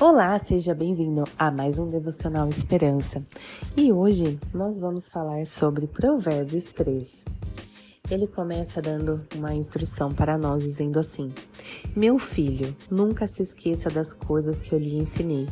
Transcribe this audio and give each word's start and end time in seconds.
Olá, 0.00 0.38
seja 0.38 0.74
bem-vindo 0.74 1.24
a 1.38 1.50
mais 1.50 1.78
um 1.78 1.86
Devocional 1.86 2.48
Esperança. 2.48 3.22
E 3.76 3.92
hoje 3.92 4.40
nós 4.54 4.78
vamos 4.78 5.06
falar 5.06 5.46
sobre 5.46 5.86
Provérbios 5.86 6.70
3. 6.70 7.26
Ele 8.10 8.26
começa 8.26 8.80
dando 8.80 9.22
uma 9.36 9.54
instrução 9.54 10.10
para 10.10 10.38
nós, 10.38 10.62
dizendo 10.62 10.98
assim: 10.98 11.30
Meu 11.94 12.18
filho, 12.18 12.74
nunca 12.90 13.26
se 13.26 13.42
esqueça 13.42 13.90
das 13.90 14.14
coisas 14.14 14.62
que 14.62 14.74
eu 14.74 14.78
lhe 14.78 14.96
ensinei. 14.96 15.46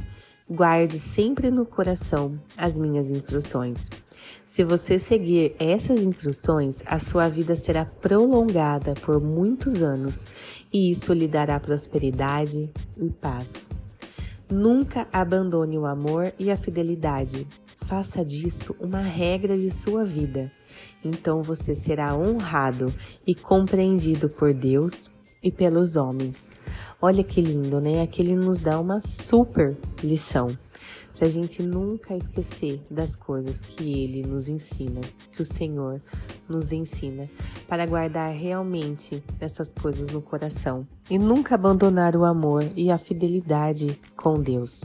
Guarde 0.48 0.98
sempre 0.98 1.50
no 1.50 1.66
coração 1.66 2.40
as 2.56 2.78
minhas 2.78 3.10
instruções. 3.10 3.90
Se 4.46 4.64
você 4.64 4.98
seguir 4.98 5.56
essas 5.58 6.00
instruções, 6.00 6.82
a 6.86 6.98
sua 6.98 7.28
vida 7.28 7.54
será 7.54 7.84
prolongada 7.84 8.94
por 8.94 9.20
muitos 9.20 9.82
anos 9.82 10.26
e 10.72 10.90
isso 10.90 11.12
lhe 11.12 11.28
dará 11.28 11.60
prosperidade 11.60 12.72
e 12.96 13.10
paz. 13.10 13.68
Nunca 14.50 15.06
abandone 15.12 15.76
o 15.76 15.84
amor 15.84 16.32
e 16.38 16.50
a 16.50 16.56
fidelidade. 16.56 17.46
Faça 17.84 18.24
disso 18.24 18.74
uma 18.80 19.02
regra 19.02 19.56
de 19.56 19.70
sua 19.70 20.04
vida. 20.04 20.50
Então 21.04 21.42
você 21.42 21.74
será 21.74 22.16
honrado 22.16 22.92
e 23.26 23.34
compreendido 23.34 24.28
por 24.28 24.54
Deus 24.54 25.10
e 25.42 25.50
pelos 25.52 25.96
homens. 25.96 26.50
Olha 27.00 27.22
que 27.22 27.40
lindo, 27.40 27.80
né? 27.80 28.02
Aqui 28.02 28.22
ele 28.22 28.34
nos 28.34 28.58
dá 28.58 28.80
uma 28.80 29.02
super 29.02 29.76
lição 30.02 30.56
para 31.18 31.26
a 31.26 31.30
gente 31.30 31.64
nunca 31.64 32.16
esquecer 32.16 32.80
das 32.88 33.16
coisas 33.16 33.60
que 33.60 34.04
Ele 34.04 34.22
nos 34.22 34.48
ensina, 34.48 35.00
que 35.32 35.42
o 35.42 35.44
Senhor 35.44 36.00
nos 36.48 36.70
ensina, 36.70 37.28
para 37.66 37.84
guardar 37.84 38.32
realmente 38.32 39.22
essas 39.40 39.74
coisas 39.74 40.08
no 40.10 40.22
coração 40.22 40.86
e 41.10 41.18
nunca 41.18 41.56
abandonar 41.56 42.14
o 42.14 42.24
amor 42.24 42.64
e 42.76 42.88
a 42.88 42.96
fidelidade 42.96 44.00
com 44.16 44.40
Deus. 44.40 44.84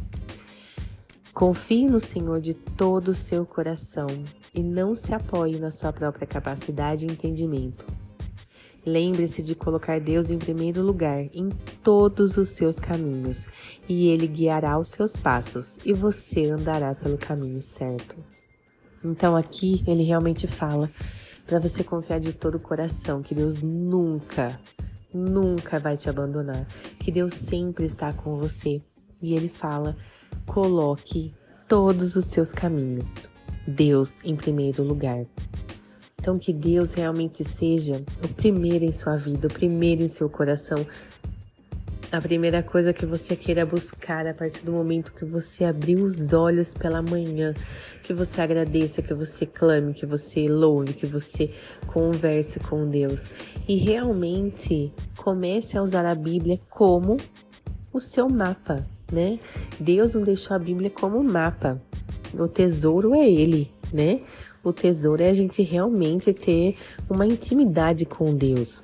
Confie 1.36 1.88
no 1.88 2.00
Senhor 2.00 2.42
de 2.42 2.56
todo 2.56 3.10
o 3.10 3.16
seu 3.16 3.46
coração 3.46 4.08
e 4.54 4.64
não 4.64 4.96
se 4.96 5.14
apoie 5.14 5.60
na 5.60 5.70
sua 5.70 5.94
própria 5.94 6.26
capacidade 6.26 7.06
e 7.06 7.12
entendimento 7.12 7.86
Lembre-se 8.86 9.42
de 9.42 9.56
colocar 9.56 10.00
Deus 10.00 10.30
em 10.30 10.38
primeiro 10.38 10.82
lugar 10.82 11.26
em 11.34 11.50
todos 11.82 12.38
os 12.38 12.50
seus 12.50 12.80
caminhos, 12.80 13.48
e 13.88 14.08
Ele 14.10 14.28
guiará 14.28 14.78
os 14.78 14.90
seus 14.90 15.16
passos, 15.16 15.78
e 15.86 15.94
você 15.94 16.50
andará 16.50 16.94
pelo 16.94 17.18
caminho 17.18 17.62
certo. 17.62 18.16
Então 19.04 19.36
aqui 19.36 19.84
ele 19.86 20.04
realmente 20.04 20.48
fala 20.48 20.90
para 21.46 21.60
você 21.60 21.84
confiar 21.84 22.20
de 22.20 22.32
todo 22.32 22.56
o 22.56 22.60
coração 22.60 23.22
que 23.22 23.36
Deus 23.36 23.62
nunca, 23.62 24.58
nunca 25.14 25.80
vai 25.80 25.98
te 25.98 26.10
abandonar, 26.10 26.66
que 27.00 27.12
Deus 27.12 27.34
sempre 27.34 27.86
está 27.86 28.14
com 28.14 28.38
você. 28.38 28.82
E 29.22 29.34
ele 29.34 29.50
fala: 29.50 29.98
coloque 30.46 31.34
todos 31.68 32.16
os 32.16 32.28
seus 32.28 32.54
caminhos, 32.54 33.30
Deus 33.68 34.24
em 34.24 34.36
primeiro 34.36 34.84
lugar. 34.84 35.26
Então, 36.24 36.40
que 36.40 36.54
Deus 36.54 36.94
realmente 36.94 37.44
seja 37.44 38.02
o 38.24 38.30
primeiro 38.30 38.86
em 38.86 38.94
sua 38.94 39.18
vida, 39.18 39.46
o 39.46 39.52
primeiro 39.52 40.02
em 40.04 40.08
seu 40.08 40.30
coração. 40.30 40.88
A 42.10 42.22
primeira 42.22 42.64
coisa 42.64 42.94
que 42.94 43.06
você 43.06 43.36
queira 43.36 43.66
buscar 43.66 44.26
a 44.26 44.34
partir 44.34 44.64
do 44.64 44.72
momento 44.72 45.12
que 45.12 45.26
você 45.26 45.66
abrir 45.66 45.98
os 45.98 46.32
olhos 46.32 46.74
pela 46.74 47.02
manhã, 47.02 47.54
que 48.04 48.14
você 48.14 48.40
agradeça, 48.40 49.02
que 49.02 49.14
você 49.14 49.46
clame, 49.46 49.94
que 49.94 50.06
você 50.06 50.48
louve, 50.48 50.94
que 50.94 51.06
você 51.06 51.52
converse 51.88 52.58
com 52.58 52.90
Deus 52.90 53.30
e 53.68 53.76
realmente 53.76 54.94
comece 55.18 55.78
a 55.78 55.84
usar 55.84 56.06
a 56.06 56.16
Bíblia 56.16 56.58
como 56.70 57.18
o 57.92 58.00
seu 58.00 58.30
mapa, 58.30 58.88
né? 59.12 59.42
Deus 59.78 60.16
não 60.16 60.22
deixou 60.22 60.56
a 60.56 60.60
Bíblia 60.60 60.90
como 60.90 61.22
mapa. 61.22 61.82
O 62.34 62.48
tesouro 62.48 63.14
é 63.14 63.30
ele, 63.30 63.70
né? 63.92 64.22
O 64.64 64.72
tesouro 64.72 65.22
é 65.22 65.30
a 65.30 65.34
gente 65.34 65.62
realmente 65.62 66.32
ter 66.32 66.78
uma 67.10 67.28
intimidade 67.28 68.06
com 68.06 68.34
Deus 68.34 68.82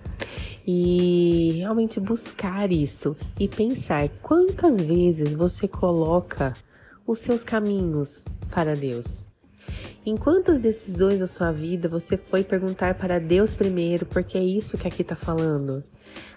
e 0.68 1.54
realmente 1.56 2.02
buscar 2.02 2.70
isso 2.70 3.16
e 3.40 3.48
pensar 3.48 4.10
quantas 4.22 4.82
vezes 4.82 5.34
você 5.34 5.70
coloca 5.70 6.54
os 7.08 7.20
seus 7.20 7.46
caminhos 7.46 8.28
para 8.52 8.76
Deus. 8.76 9.24
Em 10.06 10.18
quantas 10.18 10.60
decisões 10.60 11.22
da 11.22 11.28
sua 11.28 11.54
vida 11.54 11.88
você 11.88 12.18
foi 12.18 12.44
perguntar 12.44 12.96
para 12.96 13.18
Deus 13.18 13.56
primeiro, 13.56 14.06
porque 14.06 14.38
é 14.38 14.44
isso 14.44 14.78
que 14.78 14.88
aqui 14.88 15.02
está 15.02 15.16
falando. 15.16 15.82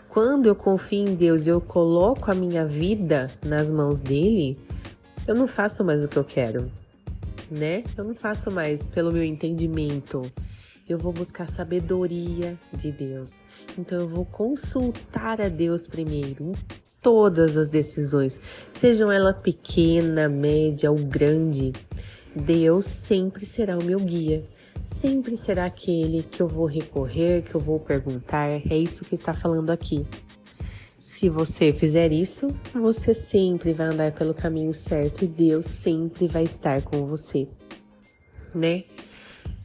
Quando 0.08 0.46
eu 0.46 0.54
confio 0.54 1.08
em 1.08 1.16
Deus 1.16 1.48
e 1.48 1.50
eu 1.50 1.60
coloco 1.60 2.30
a 2.30 2.34
minha 2.34 2.64
vida 2.64 3.28
nas 3.44 3.72
mãos 3.72 3.98
dele, 3.98 4.56
eu 5.26 5.34
não 5.34 5.48
faço 5.48 5.82
mais 5.82 6.04
o 6.04 6.08
que 6.08 6.16
eu 6.16 6.24
quero 6.24 6.70
né? 7.52 7.84
Eu 7.96 8.04
não 8.04 8.14
faço 8.14 8.50
mais 8.50 8.88
pelo 8.88 9.12
meu 9.12 9.22
entendimento. 9.22 10.22
Eu 10.88 10.98
vou 10.98 11.12
buscar 11.12 11.48
sabedoria 11.48 12.58
de 12.72 12.90
Deus. 12.90 13.42
Então 13.78 14.00
eu 14.00 14.08
vou 14.08 14.24
consultar 14.24 15.40
a 15.40 15.48
Deus 15.48 15.86
primeiro 15.86 16.44
em 16.44 16.54
todas 17.00 17.56
as 17.56 17.68
decisões, 17.68 18.40
sejam 18.72 19.10
ela 19.10 19.34
pequena, 19.34 20.28
média 20.28 20.90
ou 20.90 20.98
grande. 20.98 21.72
Deus 22.34 22.84
sempre 22.84 23.44
será 23.44 23.76
o 23.76 23.84
meu 23.84 24.00
guia. 24.00 24.44
Sempre 24.84 25.36
será 25.36 25.66
aquele 25.66 26.22
que 26.22 26.40
eu 26.40 26.48
vou 26.48 26.66
recorrer, 26.66 27.42
que 27.42 27.54
eu 27.54 27.60
vou 27.60 27.78
perguntar. 27.80 28.48
É 28.48 28.76
isso 28.76 29.04
que 29.04 29.14
está 29.14 29.34
falando 29.34 29.70
aqui. 29.70 30.06
Se 31.22 31.28
você 31.28 31.72
fizer 31.72 32.10
isso, 32.10 32.52
você 32.74 33.14
sempre 33.14 33.72
vai 33.72 33.86
andar 33.86 34.10
pelo 34.10 34.34
caminho 34.34 34.74
certo 34.74 35.24
e 35.24 35.28
Deus 35.28 35.66
sempre 35.66 36.26
vai 36.26 36.42
estar 36.42 36.82
com 36.82 37.06
você, 37.06 37.46
né? 38.52 38.82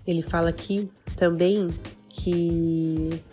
Ele 0.06 0.22
fala 0.22 0.50
aqui 0.50 0.88
também 1.16 1.70
que 2.10 3.24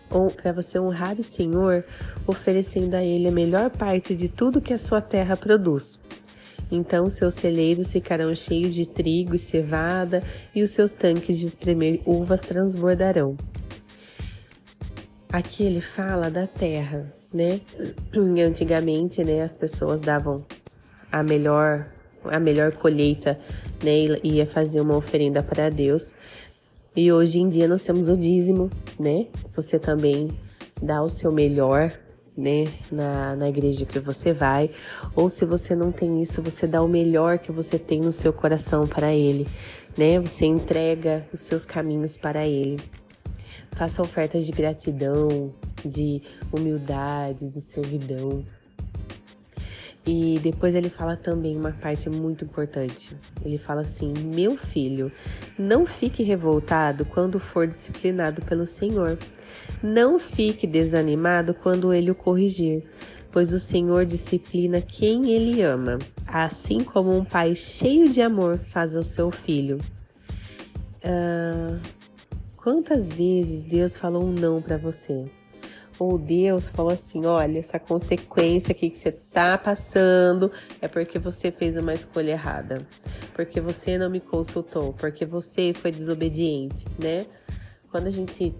para 0.40 0.52
você 0.52 0.78
honrar 0.78 1.20
o 1.20 1.22
Senhor, 1.22 1.84
oferecendo 2.26 2.94
a 2.94 3.04
Ele 3.04 3.28
a 3.28 3.30
melhor 3.30 3.68
parte 3.68 4.14
de 4.14 4.26
tudo 4.26 4.58
que 4.58 4.72
a 4.72 4.78
sua 4.78 5.02
terra 5.02 5.36
produz. 5.36 6.00
Então 6.72 7.10
seus 7.10 7.34
celeiros 7.34 7.92
ficarão 7.92 8.34
cheios 8.34 8.74
de 8.74 8.88
trigo 8.88 9.34
e 9.34 9.38
cevada, 9.38 10.24
e 10.54 10.62
os 10.62 10.70
seus 10.70 10.94
tanques 10.94 11.38
de 11.38 11.46
espremer 11.46 12.00
uvas 12.06 12.41
transbordarão. 12.41 13.36
Aqui 15.28 15.62
ele 15.62 15.82
fala 15.82 16.30
da 16.30 16.46
terra, 16.46 17.14
né? 17.34 17.61
Antigamente, 18.47 19.25
né, 19.25 19.43
as 19.43 19.56
pessoas 19.56 20.00
davam 20.00 20.45
a 21.11 21.22
melhor 21.22 21.87
a 22.25 22.41
melhor 22.41 22.72
colheita, 22.72 23.39
né, 23.83 24.19
ia 24.22 24.47
fazer 24.47 24.81
uma 24.81 24.97
oferenda 24.97 25.43
para 25.43 25.69
Deus. 25.69 26.15
E 26.97 27.12
hoje 27.12 27.39
em 27.39 27.50
dia 27.50 27.69
nós 27.69 27.83
temos 27.83 28.09
o 28.09 28.17
dízimo, 28.17 28.71
né? 28.99 29.27
Você 29.55 29.78
também 29.78 30.31
dá 30.81 31.03
o 31.03 31.11
seu 31.11 31.31
melhor, 31.31 31.93
né, 32.34 32.72
na, 32.91 33.37
na 33.37 33.49
igreja 33.49 33.84
que 33.84 33.99
você 33.99 34.33
vai. 34.33 34.71
Ou 35.15 35.28
se 35.28 35.45
você 35.45 35.75
não 35.75 35.93
tem 35.93 36.22
isso, 36.22 36.41
você 36.41 36.66
dá 36.66 36.83
o 36.83 36.89
melhor 36.89 37.39
que 37.39 37.53
você 37.53 37.78
tem 37.78 38.01
no 38.01 38.12
seu 38.12 38.33
coração 38.33 38.87
para 38.87 39.12
Ele, 39.12 39.47
né? 39.99 40.19
Você 40.21 40.47
entrega 40.47 41.27
os 41.31 41.41
seus 41.41 41.66
caminhos 41.66 42.16
para 42.16 42.47
Ele. 42.47 42.81
Faça 43.72 44.01
ofertas 44.01 44.47
de 44.47 44.53
gratidão, 44.53 45.53
de 45.89 46.22
humildade, 46.53 47.49
de 47.49 47.61
servidão. 47.61 48.45
E 50.06 50.39
depois 50.43 50.75
ele 50.75 50.91
fala 50.91 51.17
também 51.17 51.56
uma 51.56 51.72
parte 51.72 52.11
muito 52.11 52.45
importante. 52.45 53.17
Ele 53.43 53.56
fala 53.56 53.81
assim: 53.81 54.12
Meu 54.12 54.56
filho, 54.56 55.11
não 55.59 55.87
fique 55.87 56.22
revoltado 56.22 57.06
quando 57.06 57.39
for 57.39 57.67
disciplinado 57.67 58.43
pelo 58.43 58.67
Senhor. 58.67 59.19
Não 59.83 60.19
fique 60.19 60.66
desanimado 60.66 61.54
quando 61.54 61.95
ele 61.95 62.10
o 62.10 62.15
corrigir, 62.15 62.84
pois 63.30 63.53
o 63.53 63.59
Senhor 63.59 64.04
disciplina 64.04 64.83
quem 64.83 65.33
ele 65.33 65.63
ama, 65.63 65.98
assim 66.27 66.84
como 66.84 67.16
um 67.16 67.25
pai 67.25 67.54
cheio 67.54 68.10
de 68.10 68.21
amor 68.21 68.59
faz 68.59 68.95
ao 68.95 69.03
seu 69.03 69.30
filho. 69.30 69.78
Uh, 71.03 71.80
quantas 72.57 73.10
vezes 73.10 73.63
Deus 73.63 73.97
falou 73.97 74.25
um 74.25 74.33
não 74.33 74.60
para 74.60 74.77
você? 74.77 75.30
Ou 75.98 76.18
Deus 76.18 76.68
falou 76.68 76.92
assim: 76.92 77.24
olha, 77.26 77.58
essa 77.58 77.78
consequência 77.78 78.72
aqui 78.72 78.91
que 78.91 78.98
você 78.98 79.12
tá 79.12 79.56
passando 79.56 80.50
é 80.80 80.88
porque 80.88 81.18
você 81.18 81.50
fez 81.50 81.76
uma 81.76 81.94
escolha 81.94 82.32
errada, 82.32 82.86
porque 83.34 83.60
você 83.60 83.98
não 83.98 84.10
me 84.10 84.20
consultou, 84.20 84.92
porque 84.94 85.24
você 85.24 85.72
foi 85.74 85.92
desobediente, 85.92 86.86
né? 86.98 87.26
Quando 87.91 88.06
a 88.06 88.10
gente 88.10 88.54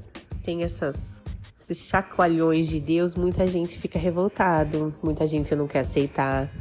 tem 0.45 0.63
essas 0.63 1.23
esses 1.59 1.87
chacoalhões 1.89 2.69
de 2.69 2.79
Deus, 2.79 3.15
muita 3.15 3.49
gente 3.49 3.79
fica 3.79 3.99
revoltado, 3.99 4.95
muita 5.03 5.27
gente 5.27 5.55
não 5.55 5.67
quer 5.67 5.81
aceitar. 5.81 6.53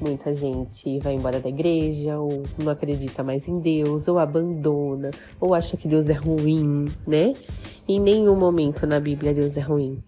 Muita 0.00 0.34
gente 0.34 0.98
vai 0.98 1.14
embora 1.14 1.38
da 1.38 1.48
igreja, 1.48 2.18
ou 2.18 2.42
não 2.58 2.72
acredita 2.72 3.22
mais 3.22 3.46
em 3.46 3.60
Deus, 3.60 4.08
ou 4.08 4.18
abandona, 4.18 5.12
ou 5.40 5.54
acha 5.54 5.76
que 5.76 5.86
Deus 5.86 6.10
é 6.10 6.14
ruim, 6.14 6.86
né? 7.06 7.32
Em 7.86 8.00
nenhum 8.00 8.34
momento 8.34 8.86
na 8.86 8.98
Bíblia 8.98 9.34
Deus 9.34 9.58
é 9.58 9.60
ruim. 9.60 10.02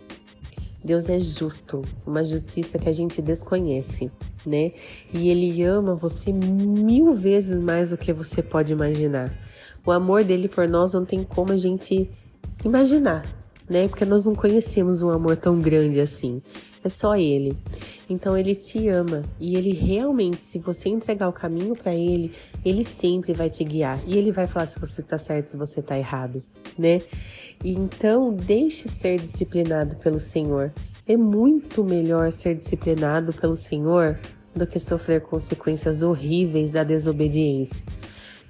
Deus 0.82 1.08
é 1.08 1.18
justo, 1.18 1.82
uma 2.06 2.24
justiça 2.24 2.78
que 2.78 2.88
a 2.88 2.92
gente 2.92 3.20
desconhece. 3.20 4.10
né? 4.46 4.72
E 5.12 5.28
ele 5.28 5.62
ama 5.62 5.94
você 5.94 6.32
mil 6.32 7.12
vezes 7.12 7.60
mais 7.60 7.90
do 7.90 7.98
que 7.98 8.12
você 8.12 8.40
pode 8.42 8.72
imaginar. 8.72 9.36
O 9.84 9.90
amor 9.90 10.24
dele 10.24 10.48
por 10.48 10.66
nós 10.68 10.94
não 10.94 11.04
tem 11.04 11.22
como 11.22 11.52
a 11.52 11.56
gente 11.56 12.08
imaginar, 12.64 13.26
né? 13.68 13.88
Porque 13.88 14.04
nós 14.04 14.24
não 14.24 14.34
conhecemos 14.34 15.02
um 15.02 15.10
amor 15.10 15.36
tão 15.36 15.60
grande 15.60 16.00
assim. 16.00 16.40
É 16.84 16.88
só 16.88 17.16
ele. 17.16 17.56
Então 18.08 18.36
ele 18.36 18.54
te 18.54 18.88
ama 18.88 19.24
e 19.40 19.56
ele 19.56 19.72
realmente, 19.72 20.42
se 20.42 20.58
você 20.58 20.88
entregar 20.88 21.28
o 21.28 21.32
caminho 21.32 21.74
para 21.74 21.94
ele, 21.94 22.32
ele 22.64 22.84
sempre 22.84 23.32
vai 23.32 23.50
te 23.50 23.64
guiar 23.64 24.00
e 24.06 24.16
ele 24.16 24.30
vai 24.30 24.46
falar 24.46 24.66
se 24.66 24.78
você 24.78 25.02
tá 25.02 25.18
certo, 25.18 25.46
se 25.46 25.56
você 25.56 25.82
tá 25.82 25.98
errado, 25.98 26.42
né? 26.78 27.02
Então, 27.64 28.32
deixe 28.32 28.88
ser 28.88 29.18
disciplinado 29.18 29.96
pelo 29.96 30.20
Senhor. 30.20 30.72
É 31.06 31.16
muito 31.16 31.82
melhor 31.82 32.30
ser 32.32 32.54
disciplinado 32.54 33.32
pelo 33.32 33.56
Senhor 33.56 34.18
do 34.54 34.66
que 34.66 34.78
sofrer 34.78 35.20
consequências 35.20 36.02
horríveis 36.02 36.70
da 36.70 36.82
desobediência, 36.82 37.84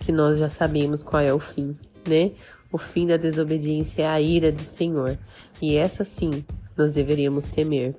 que 0.01 0.13
nós 0.13 0.39
já 0.39 0.49
sabemos 0.49 1.03
qual 1.03 1.23
é 1.23 1.33
o 1.33 1.39
fim, 1.39 1.75
né? 2.07 2.33
O 2.73 2.79
fim 2.79 3.07
da 3.07 3.17
desobediência 3.17 4.03
é 4.03 4.07
a 4.07 4.21
ira 4.21 4.53
do 4.53 4.61
Senhor, 4.61 5.19
e 5.61 5.77
essa 5.77 6.05
sim 6.05 6.45
nós 6.77 6.95
deveríamos 6.95 7.47
temer, 7.47 7.95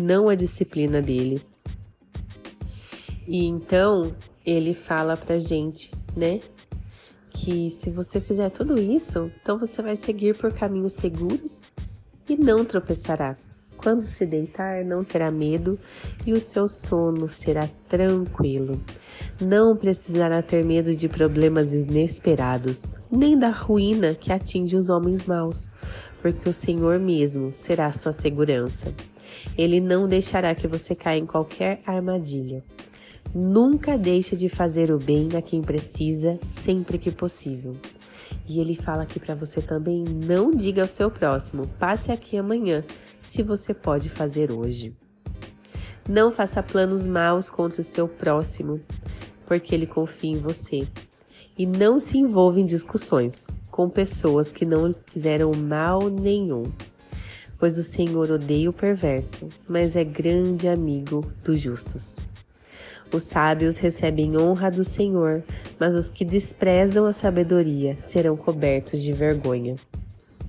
não 0.00 0.28
a 0.28 0.34
disciplina 0.34 1.00
dele. 1.00 1.42
E 3.26 3.44
então 3.44 4.14
ele 4.44 4.74
fala 4.74 5.16
pra 5.16 5.38
gente, 5.38 5.90
né? 6.16 6.40
Que 7.30 7.70
se 7.70 7.90
você 7.90 8.20
fizer 8.20 8.50
tudo 8.50 8.80
isso, 8.80 9.30
então 9.40 9.58
você 9.58 9.80
vai 9.80 9.96
seguir 9.96 10.36
por 10.36 10.52
caminhos 10.52 10.94
seguros 10.94 11.62
e 12.28 12.36
não 12.36 12.64
tropeçará. 12.64 13.36
Quando 13.76 14.02
se 14.02 14.26
deitar, 14.26 14.84
não 14.84 15.02
terá 15.02 15.30
medo 15.30 15.78
e 16.26 16.34
o 16.34 16.40
seu 16.40 16.68
sono 16.68 17.28
será 17.28 17.66
tranquilo. 17.88 18.78
Não 19.40 19.74
precisará 19.74 20.42
ter 20.42 20.62
medo 20.62 20.94
de 20.94 21.08
problemas 21.08 21.72
inesperados, 21.72 22.96
nem 23.10 23.38
da 23.38 23.48
ruína 23.48 24.14
que 24.14 24.32
atinge 24.32 24.76
os 24.76 24.90
homens 24.90 25.24
maus, 25.24 25.70
porque 26.20 26.46
o 26.46 26.52
Senhor 26.52 26.98
mesmo 26.98 27.50
será 27.50 27.90
sua 27.90 28.12
segurança. 28.12 28.92
Ele 29.56 29.80
não 29.80 30.08
deixará 30.08 30.54
que 30.54 30.66
você 30.66 30.94
caia 30.94 31.18
em 31.18 31.26
qualquer 31.26 31.80
armadilha. 31.86 32.62
Nunca 33.34 33.96
deixe 33.96 34.34
de 34.34 34.48
fazer 34.48 34.90
o 34.90 34.98
bem 34.98 35.28
a 35.36 35.42
quem 35.42 35.62
precisa, 35.62 36.38
sempre 36.42 36.98
que 36.98 37.10
possível. 37.10 37.76
E 38.48 38.60
ele 38.60 38.74
fala 38.74 39.04
aqui 39.04 39.20
para 39.20 39.34
você 39.34 39.60
também: 39.60 40.02
não 40.02 40.50
diga 40.50 40.82
ao 40.82 40.88
seu 40.88 41.10
próximo, 41.10 41.68
passe 41.78 42.10
aqui 42.10 42.36
amanhã, 42.36 42.84
se 43.22 43.42
você 43.42 43.72
pode 43.72 44.08
fazer 44.10 44.50
hoje. 44.50 44.96
Não 46.08 46.32
faça 46.32 46.62
planos 46.62 47.06
maus 47.06 47.48
contra 47.48 47.80
o 47.80 47.84
seu 47.84 48.08
próximo, 48.08 48.80
porque 49.46 49.74
ele 49.74 49.86
confia 49.86 50.32
em 50.32 50.38
você. 50.38 50.88
E 51.56 51.66
não 51.66 52.00
se 52.00 52.18
envolva 52.18 52.58
em 52.58 52.66
discussões 52.66 53.46
com 53.70 53.88
pessoas 53.88 54.50
que 54.50 54.66
não 54.66 54.94
fizeram 55.06 55.52
mal 55.52 56.10
nenhum, 56.10 56.72
pois 57.60 57.76
o 57.76 57.82
Senhor 57.82 58.30
odeia 58.30 58.70
o 58.70 58.72
perverso, 58.72 59.48
mas 59.68 59.94
é 59.94 60.02
grande 60.02 60.66
amigo 60.66 61.30
dos 61.44 61.60
justos. 61.60 62.16
Os 63.12 63.24
sábios 63.24 63.76
recebem 63.76 64.38
honra 64.38 64.70
do 64.70 64.82
Senhor, 64.82 65.44
mas 65.78 65.94
os 65.94 66.08
que 66.08 66.24
desprezam 66.24 67.04
a 67.04 67.12
sabedoria 67.12 67.96
serão 67.96 68.36
cobertos 68.36 69.02
de 69.02 69.12
vergonha. 69.12 69.76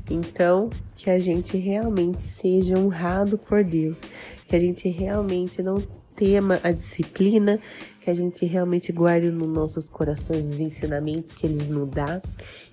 Então, 0.09 0.69
que 0.95 1.09
a 1.09 1.19
gente 1.19 1.57
realmente 1.57 2.23
seja 2.23 2.77
honrado 2.77 3.37
por 3.37 3.63
Deus, 3.63 4.01
que 4.47 4.55
a 4.55 4.59
gente 4.59 4.87
realmente 4.89 5.61
não 5.61 5.81
tema 6.15 6.59
a 6.63 6.71
disciplina, 6.71 7.59
que 7.99 8.09
a 8.09 8.13
gente 8.13 8.45
realmente 8.45 8.91
guarde 8.91 9.31
nos 9.31 9.49
nossos 9.49 9.89
corações 9.89 10.45
os 10.45 10.61
ensinamentos 10.61 11.33
que 11.33 11.47
eles 11.47 11.67
nos 11.67 11.89
dá 11.89 12.21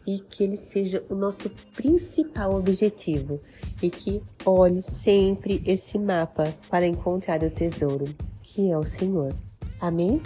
e 0.07 0.19
que 0.19 0.45
ele 0.45 0.57
seja 0.57 1.03
o 1.09 1.15
nosso 1.15 1.51
principal 1.75 2.55
objetivo 2.55 3.41
e 3.83 3.91
que 3.91 4.23
olhe 4.45 4.83
sempre 4.83 5.63
esse 5.67 5.99
mapa 5.99 6.55
para 6.69 6.87
encontrar 6.87 7.43
o 7.43 7.51
tesouro, 7.51 8.07
que 8.43 8.71
é 8.71 8.77
o 8.77 8.85
Senhor. 8.85 9.35
Amém? 9.81 10.21